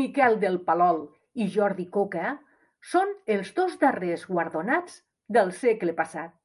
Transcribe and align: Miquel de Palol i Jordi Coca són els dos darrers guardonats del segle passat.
Miquel 0.00 0.36
de 0.44 0.50
Palol 0.68 1.00
i 1.44 1.48
Jordi 1.56 1.88
Coca 1.98 2.30
són 2.94 3.12
els 3.38 3.52
dos 3.60 3.78
darrers 3.84 4.26
guardonats 4.32 4.98
del 5.40 5.56
segle 5.66 6.00
passat. 6.02 6.38